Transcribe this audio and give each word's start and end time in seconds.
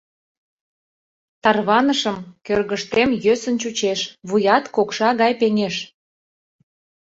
Тарванышым, 1.43 2.17
кӧргыштем 2.45 3.09
йӧсын 3.25 3.55
чучеш, 3.61 3.99
вуят 4.27 4.65
кокша 4.75 5.09
гай 5.21 5.31
пеҥеш. 5.39 5.75